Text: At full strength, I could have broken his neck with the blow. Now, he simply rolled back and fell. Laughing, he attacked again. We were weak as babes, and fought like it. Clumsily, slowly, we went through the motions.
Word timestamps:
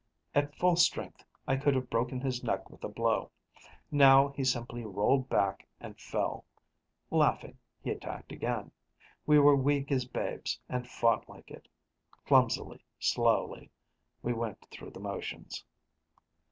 At 0.33 0.55
full 0.55 0.77
strength, 0.77 1.23
I 1.47 1.57
could 1.57 1.75
have 1.75 1.91
broken 1.91 2.21
his 2.21 2.43
neck 2.43 2.71
with 2.71 2.81
the 2.81 2.87
blow. 2.89 3.29
Now, 3.91 4.29
he 4.29 4.43
simply 4.43 4.83
rolled 4.83 5.29
back 5.29 5.67
and 5.79 5.95
fell. 6.01 6.43
Laughing, 7.11 7.59
he 7.83 7.91
attacked 7.91 8.31
again. 8.31 8.71
We 9.27 9.37
were 9.37 9.55
weak 9.55 9.91
as 9.91 10.05
babes, 10.05 10.59
and 10.67 10.89
fought 10.89 11.29
like 11.29 11.51
it. 11.51 11.67
Clumsily, 12.25 12.83
slowly, 12.99 13.69
we 14.23 14.33
went 14.33 14.65
through 14.71 14.89
the 14.89 14.99
motions. 14.99 15.63